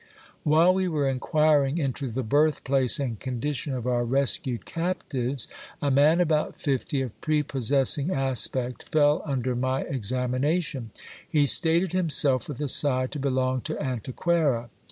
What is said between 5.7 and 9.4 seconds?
a man about fifty, of prepossessing aspect, fell